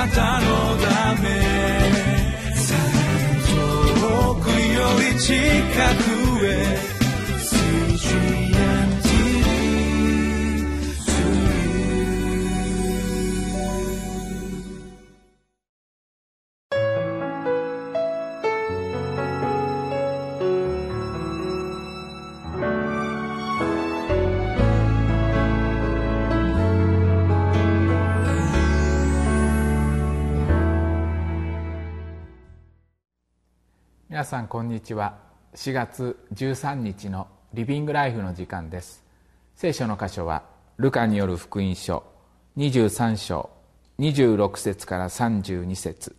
[0.00, 0.46] なたの
[0.78, 1.28] ため。
[4.00, 5.34] 遠くより近
[6.04, 6.09] く。
[34.20, 35.16] 皆さんこんにちは。
[35.54, 39.02] 4月13日のリビングライフの時間です。
[39.56, 40.42] 聖書の箇所は
[40.76, 42.04] ルカによる福音書
[42.58, 43.48] 23章
[43.98, 46.14] 26節から32節。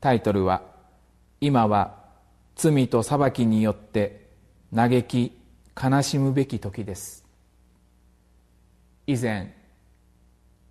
[0.00, 0.62] タイトルは
[1.42, 2.02] 「今は
[2.54, 4.30] 罪と裁きによって
[4.74, 5.38] 嘆き
[5.78, 7.26] 悲しむべき時です」
[9.06, 9.54] 以前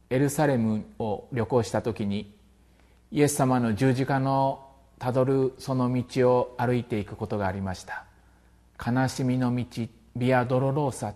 [0.09, 2.35] エルサレムを旅行した時に
[3.11, 4.64] イエス様の十字架の
[4.99, 8.05] たどるその道を歩いていくことがありました。
[8.85, 9.65] 悲しみの道
[10.15, 11.13] ビアドロローサ。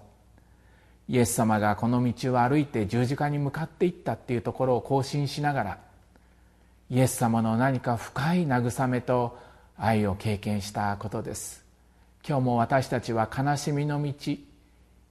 [1.07, 5.77] イエス様がこの道を歩いて十字架に向かっていったっていうところを更新しながら
[6.91, 9.37] イエス様の何か深い慰めと
[9.75, 11.63] 愛を経験したことです。
[12.27, 14.13] 今日も私たちは悲しみの道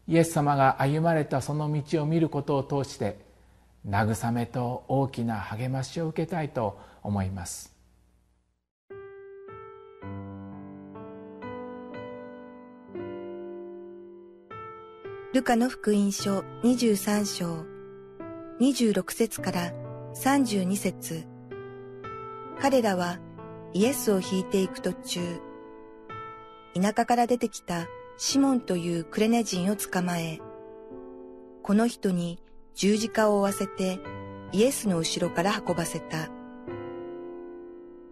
[0.08, 3.18] イエス様が歩まれたその道を見ることを通して
[3.88, 7.77] 慰めと大きな励ましを受けたいと思います。
[15.34, 17.66] ルカの福音書23章
[18.62, 19.72] 26節から
[20.14, 21.26] 32節
[22.58, 23.18] 彼らは
[23.74, 25.20] イエスを引いていく途中、
[26.74, 30.40] 田舎から出てきたシモンというクレネ人を捕まえ、
[31.62, 32.42] この人に
[32.74, 34.00] 十字架を負わせて
[34.52, 36.30] イエスの後ろから運ばせた。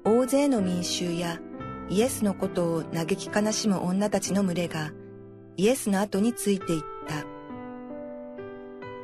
[0.04, 1.40] 大勢の民衆や
[1.88, 4.92] イエスのことを嘆き悲しむ女たちの群れが
[5.56, 6.95] イエスの後についていった。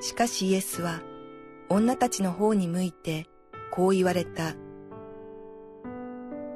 [0.02, 1.00] しかしイエスは
[1.68, 3.28] 女たちの方に向いて
[3.70, 4.56] こう言われた。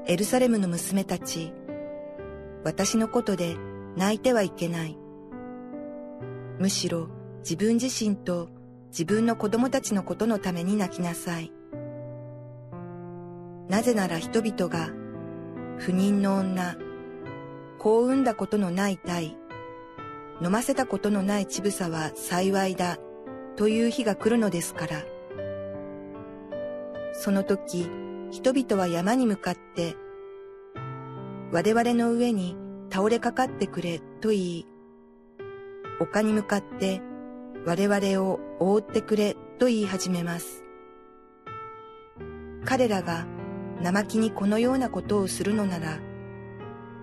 [0.09, 1.53] エルサレムの娘たち、
[2.65, 3.57] 私のことで
[3.97, 4.99] 泣いてはいけない。
[6.59, 7.09] むしろ
[7.39, 8.49] 自分自身と
[8.89, 11.53] 自分の子供たちのことのために泣きなさい。
[13.69, 14.91] なぜなら人々が
[15.79, 16.75] 不妊の女、
[17.79, 19.37] 子を産んだことのない体、
[20.43, 22.99] 飲ませたことのない乳房は幸いだ
[23.57, 25.03] という日が来るのですから。
[27.15, 27.89] その時、
[28.31, 29.97] 人々は山に向かって、
[31.53, 32.57] 我々の上に
[32.91, 34.67] 倒れかかってくれと言い、
[36.01, 37.01] 丘に向かって
[37.65, 40.63] 我々を覆ってくれと言い始めます。
[42.65, 43.27] 彼らが
[43.83, 45.99] 生木にこのようなことをするのなら、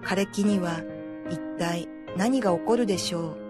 [0.03, 0.81] 枯れ木には
[1.29, 3.42] 一体何が起こるでしょう。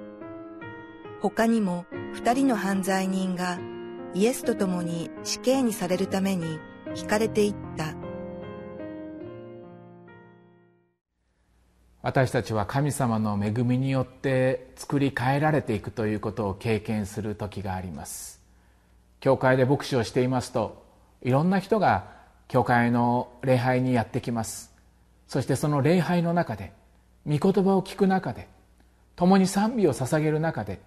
[1.24, 3.58] 他にも二人の犯罪人が
[4.14, 6.60] イエスと共に死刑にされるために
[6.98, 7.96] 引かれていった。
[12.02, 18.42] 私たちは神様の恵みによって作り変えられていくということを経験する時があります
[19.22, 20.84] 教会で牧師をしていますと
[21.22, 22.10] いろんな人が
[22.50, 24.74] 教会の礼拝にやってきます
[25.30, 26.74] そしてその礼拝の中で
[27.26, 28.50] 御言葉を聞く中で
[29.16, 30.82] 共に賛美を捧げる中で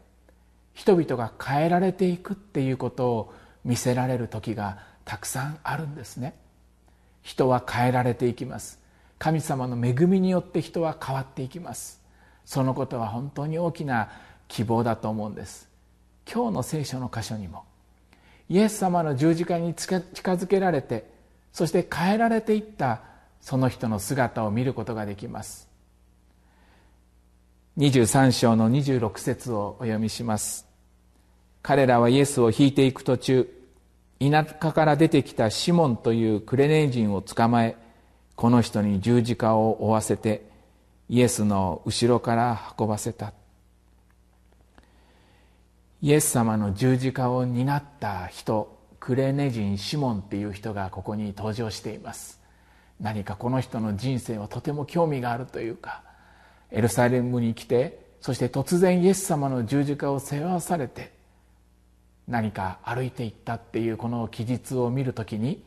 [0.77, 6.35] 人々が変えられていくっていうことを見せられる時がたくさんあるんですね。
[7.23, 8.79] 人は変えられていきます。
[9.19, 12.03] 神様の恵みによって人は変わっていきます。
[12.45, 14.11] そのことは本当に大きな
[14.49, 15.69] 希望だと思うんです。
[16.31, 17.65] 今日の聖書の箇所にも
[18.51, 21.09] イエス様の十字架に近づけられて
[21.53, 23.01] そして変えられていった
[23.41, 25.69] その人の姿を見ることができます。
[27.79, 30.67] 23章の26節をお読みします。
[31.61, 33.53] 彼らはイエスを引いていく途中
[34.19, 37.77] 田舎から出てきたシモンというクレネ人を捕まえ
[38.35, 40.47] この人に十字架を負わせて
[41.11, 43.35] イエスの後ろから運ばせた。
[46.01, 52.41] イエス様の十字架を担った人クレネ人シモンっていう人がここに登場しています。
[53.03, 56.06] 何かこの人の人生はとても興味があるというか
[56.71, 61.13] エルサレムに来てそして突然イエス様の十字架を背負わされて
[62.27, 65.63] 何か歩いていったっていうこの記述を見るときに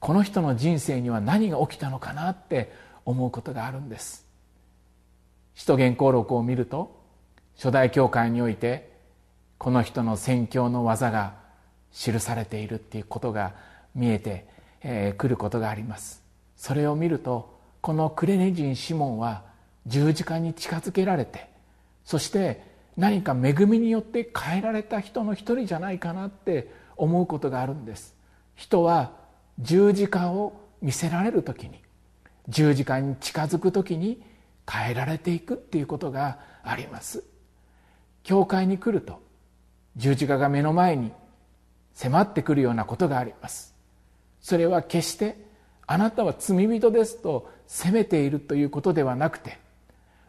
[0.00, 2.72] この人の人生には何が起きたのかなって
[3.04, 4.26] 思うことがあるんです。
[5.54, 7.00] 使徒言行録を見ると
[7.56, 8.92] 初代教会において
[9.56, 11.34] この人の宣教の技が
[11.92, 13.54] 記されているっていうことが
[13.94, 16.22] 見えてくることがあります。
[16.56, 19.44] それを見るとこのクレネ人シモンは
[19.86, 21.48] 十字架に近づけられて
[22.04, 22.62] そして
[22.96, 28.14] 何か恵みによって変えられた人の一人じゃないかなって思うことがあるんです。
[28.54, 29.12] 人は
[29.58, 31.80] 十字架を見せられる時に
[32.48, 34.22] 十字架に近づく時に
[34.70, 37.24] 変えられていくっていうことがあります。
[38.22, 39.20] 教会に来ると
[39.96, 41.12] 十字架が目の前に
[41.94, 43.74] 迫ってくるようなことがあります。
[44.40, 45.36] それは決して
[45.86, 49.58] あなたは罪人ですと責めているということではなくて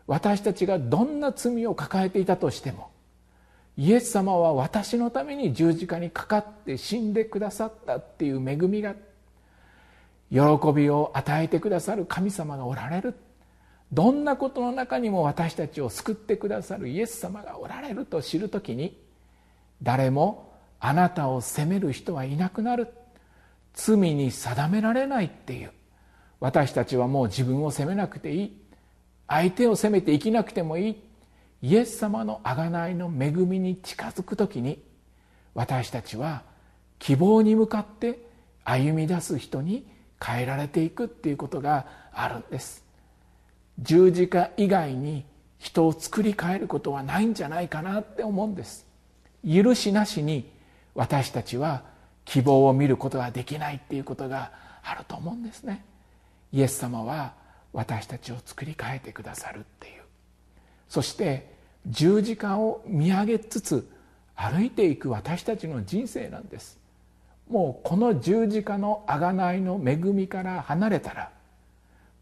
[0.07, 2.91] 私たちがどんな罪を抱えていたとしても
[3.77, 8.95] イエス様は私のために十字架にかかって死んでくださったっていう恵みが
[10.31, 10.39] 喜
[10.73, 13.15] びを与えてくださる神様がおられる。
[13.91, 18.99] どんなことの中にも私たちを救ってくださるイエス様がおられると知る時に
[19.83, 22.87] 誰もあなたを責める人はいなくなる。
[23.73, 25.71] 罪に定められないっていう。
[26.39, 28.64] 私たちはもう自分を責めなくていい。
[29.27, 31.01] 相手を責めて生きなくてもいい。
[31.61, 34.83] イエス様の贖いの恵みに近づく時に
[35.55, 36.43] 私たちは
[36.99, 38.19] 希望に向かって
[38.63, 39.87] 歩み出す人に
[40.23, 42.83] 変えられていくっていうことがあるんです。
[43.79, 45.25] 十字架以外に
[45.57, 48.85] 人を作り変えることはないんじゃないかなって思うんです。
[49.47, 50.51] 許しなしに
[50.93, 51.83] 私たちは
[52.25, 54.51] 希望を見ることができないっていうことが
[54.83, 55.83] あると思うんですね。
[56.51, 57.33] イエス様は
[57.75, 60.01] 私たちを作り変えてくださるっていう。
[60.87, 61.53] そして
[61.85, 63.87] 十字架を見上げつつ
[64.33, 66.79] 歩いていく私たちの人生なんです。
[67.49, 71.29] もうこの十字架の贖いの恵みから離れたら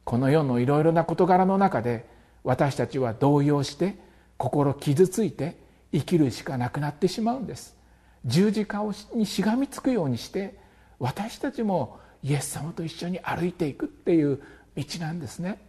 [0.03, 2.05] この世のいろいろな事柄の中で
[2.44, 3.95] 私たちは動揺して
[4.38, 5.55] 心傷ついて
[5.94, 7.77] 生きるしかなくなってしまうんです。
[8.25, 8.81] 十字架
[9.13, 10.57] にしがみつくようにして
[10.97, 14.41] 私たちもイエス様と一緒に歩いていくっていう
[14.75, 15.59] 道なんですね。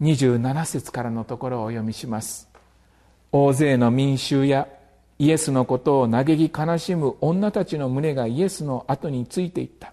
[0.00, 2.48] 27節からのところをお読みします。
[3.32, 4.66] 大勢の民衆や
[5.18, 9.92] イエスのことを嘆き悲しむ女たちの胸がイエスの後についていった。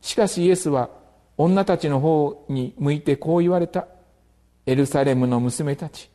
[0.00, 0.90] しかしイエスは
[1.36, 3.86] 女たちの方に向いてこう言われた。
[4.66, 6.10] エルサレムの娘たち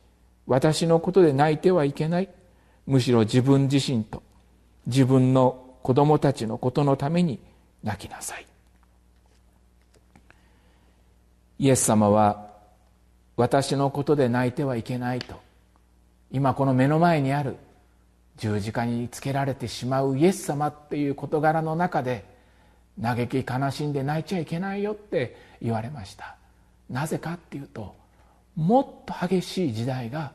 [0.46, 2.28] 私のことで泣いてはいけない。
[2.86, 4.22] むしろ自分自身と
[4.86, 7.40] 自分の子供たちのことのために
[7.82, 8.46] 泣きなさい。
[11.64, 12.50] イエス様は
[13.38, 15.40] 私のことで泣いてはいけないと。
[16.30, 17.56] 今この目の前にある。
[18.36, 20.18] 十字架につけられてしまう。
[20.18, 22.26] イエス様っていう事柄の中で。
[23.00, 25.38] 嘆き悲しんで泣いちゃいけないよって。
[25.62, 26.36] 言われました。
[26.90, 27.96] なぜかっていうと。
[28.56, 30.32] もっと激しい時代が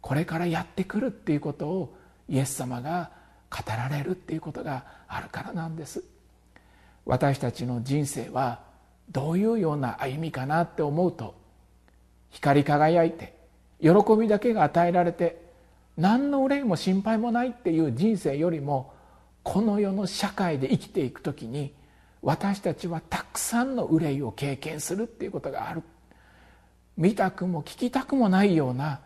[0.00, 1.94] これからやってくるっていうことを。
[2.26, 3.10] イエス様が
[3.50, 6.02] 語られるっていうことがあるからなんです。
[7.04, 8.69] 私たちの人生は
[9.10, 11.34] どういうような歩みかなって思うと
[12.30, 13.34] 光り輝いて
[13.80, 15.50] 喜びだけが与えられて
[15.96, 18.94] 何の憂いも心配もないっていう人生よりも
[19.42, 21.74] この世の社会で生きていく時に
[22.22, 25.82] 私たちはたくさんの憂いを経験するっていうことがある。
[26.96, 29.00] 見たくも聞きたくもないような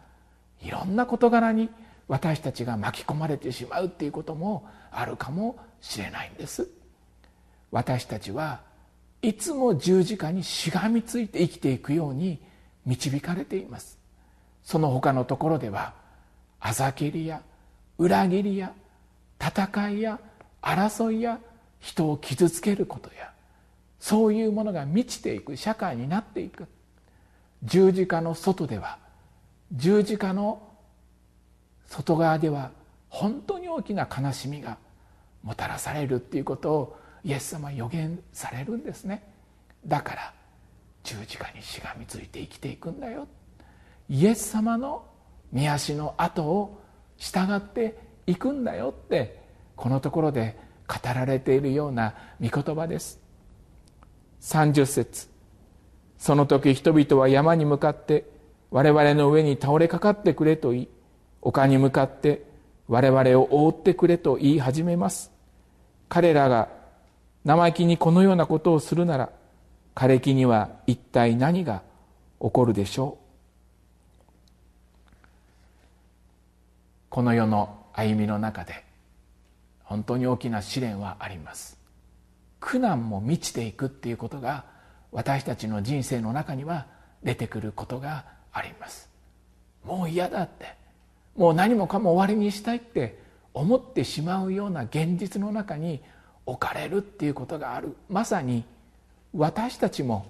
[0.60, 1.70] いろんな事柄に
[2.08, 6.68] 私たちが巻き込まれてしまうっていうこともあるかもしれないんです。
[7.70, 8.60] 私たちは
[9.24, 12.38] いつも十字架にしがみついて生きていくように
[12.84, 13.98] 導かれています。
[14.62, 15.94] その他のところでは
[16.60, 17.40] あざけりや
[17.96, 18.74] 裏切りや
[19.40, 20.20] 戦いや
[20.60, 21.38] 争いや
[21.80, 23.32] 人を傷つけることや
[23.98, 26.66] そういうものが満ちていく社会になっていく。
[27.62, 28.98] 十字架の外では
[29.72, 30.68] 十字架の
[31.86, 32.72] 外側では
[33.08, 34.76] 本当に大きな悲しみが
[35.42, 39.26] もたらされるっていうことをイエス様は予言されるんですね。
[39.86, 40.34] だから
[41.02, 43.26] 十字架にしがみついて生きていくんだよ。
[44.08, 45.06] イエス様の
[45.52, 46.80] 御足の後を
[47.16, 49.42] 従っていくんだよって
[49.76, 53.18] このところで語られているような御言葉です。
[54.42, 55.28] 30節。
[56.18, 58.24] その時人々は山に向かって
[58.70, 60.88] 我々の上に倒れかかってくれと言い
[61.40, 62.44] 丘に向かって
[62.88, 65.32] 我々を覆ってくれと言い始めます。
[66.08, 66.83] 彼らが
[67.44, 69.30] 生意気にこのようなことをするなら
[69.94, 71.82] 枯れ木には一体何が
[72.40, 73.24] 起こるでしょう？
[77.10, 78.82] この世の歩みの中で
[79.84, 81.78] 本当に大きな試練はあります。
[82.60, 84.64] 苦難も満ちていくっていうことが
[85.12, 86.86] 私たちの人生の中には
[87.22, 89.08] 出てくることがあります。
[89.84, 90.74] もう嫌だって
[91.36, 93.22] もう何もかも終わりにしたいって
[93.52, 96.00] 思ってしまうような現実の中に
[96.46, 97.96] 置かれるっていうことがある。
[98.08, 98.64] まさに
[99.32, 100.26] 私たちも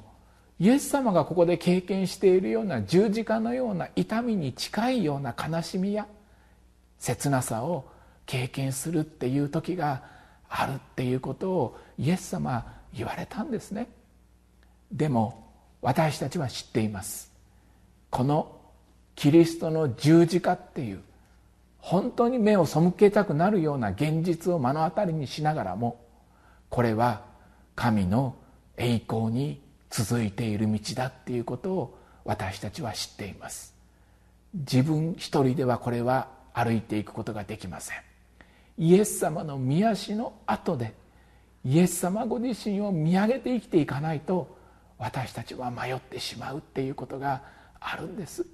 [0.59, 6.07] イエス様がここで経験しているような十字架のような痛みに近いような悲しみや
[6.99, 7.85] 切なさを
[8.27, 10.03] 経験するっていう時が
[10.49, 13.89] あるっていうことをイエス様は言われたんですね。
[14.93, 15.53] でも
[15.83, 17.33] 私たちは知っています。
[18.11, 18.61] この
[19.17, 21.01] キリストの十字架っていう
[21.79, 26.01] 本当に目を背けたくなるような現実を目の当たりにしながらも
[26.71, 27.23] これは
[27.75, 28.37] 神の
[28.77, 33.75] 栄光に続いている道だっていうことを私たちは知っています。
[34.55, 37.99] 自分一人ではこれは歩いていくことができません。
[38.79, 40.95] イエス様の御足の後で
[41.65, 44.59] イエス様ご自身を見上げて生きていかないと
[44.99, 47.43] 私たちは迷ってしまうっていうことが
[47.81, 48.47] あるんです。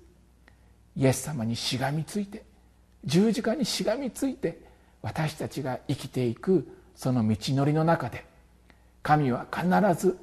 [0.96, 2.44] イエス様にしがみついて
[3.04, 4.60] 十字架にしがみついて
[5.02, 6.66] 私たちが生きていく
[7.00, 8.26] その道のりの中で
[9.02, 9.66] 神は必
[9.98, 10.18] ず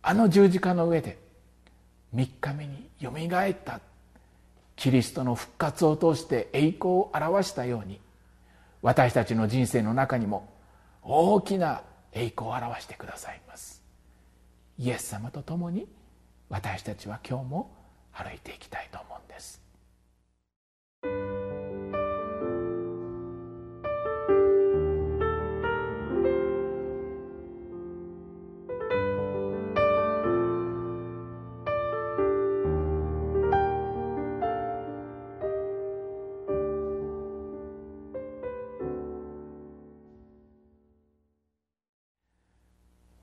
[0.00, 1.18] あの十字架の上で
[2.14, 3.78] 3日目によみがえった。
[4.74, 8.00] キリストの復活を通して栄光を表したように
[8.80, 10.48] 私たちの人生の中にも
[11.02, 13.82] 大きな栄光を表してくださいます。
[14.78, 15.86] イエス様と共に
[16.48, 17.70] 私たちは今日も
[18.14, 19.60] 歩いていきたいと思うんです。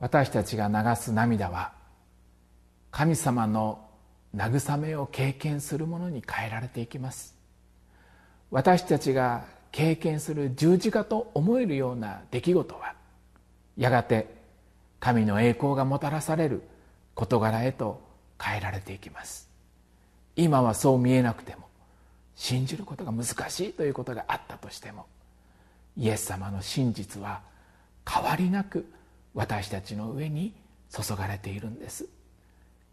[0.02, 1.74] 私たちが流す涙は
[2.90, 3.88] 神様の
[4.36, 7.38] 慰めを経験するものに変えられていきます。
[8.50, 12.96] 私たちが経験する十字架と思えるような出来事は
[13.78, 14.28] やがて
[15.00, 16.64] 神の栄光がもたらされる
[17.14, 18.02] 事柄へと
[18.42, 19.50] 変えられていきます。
[20.36, 21.68] 今はそう見えなくても
[22.36, 25.06] 信じることが難しいということがあったとしても
[25.96, 27.42] イエス様の真実は
[28.10, 28.88] 変わりなく
[29.34, 30.54] 私たちの上に
[30.90, 32.08] 注がれているんです。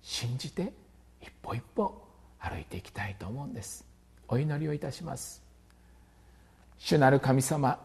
[0.02, 0.73] 信じて
[1.21, 2.02] 一歩一歩
[2.38, 3.85] 歩いていきたいと思うんです。
[4.28, 5.42] お祈りをいたします。
[6.78, 7.78] 主なる神様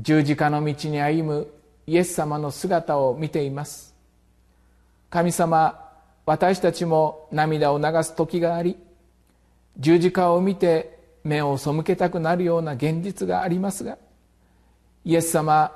[0.00, 1.48] 十字架の道に歩む
[1.86, 3.94] イエス様の姿を見ています。
[5.08, 5.82] 神様
[6.26, 8.76] 私たちも涙を流す時があり
[9.78, 13.98] 十字架を見て目を背けたくなるような現実がありますが
[15.04, 15.72] イエス様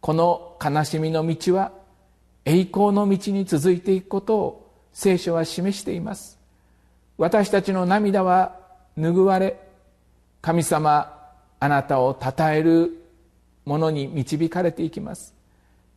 [0.00, 1.72] この悲しみの道は
[2.44, 6.38] 栄光の道に続いていくことを聖書は示しています。
[7.16, 8.56] 私たちの涙は
[8.96, 9.58] 拭われ
[10.40, 11.14] 神様
[11.60, 13.04] あなたを称える
[13.64, 15.34] ものに導かれていきます。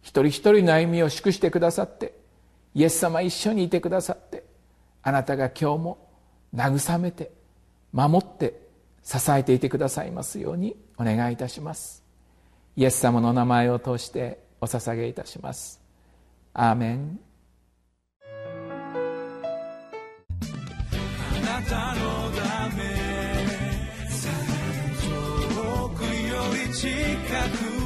[0.01, 2.13] 一人一人の歩みを祝してくださって
[2.74, 4.43] イエス様一緒にいてくださって
[5.03, 6.10] あなたが今日も
[6.55, 7.31] 慰めて
[7.93, 8.60] 守って
[9.03, 12.00] 支えていてくださいますようにお願いいたします。
[12.75, 15.81] イエス様の名前を通してお捧げいたします。
[16.53, 17.19] アーメン。
[21.03, 22.83] あなたのため
[25.01, 26.09] 遠くよ
[26.67, 26.87] り近
[27.77, 27.80] く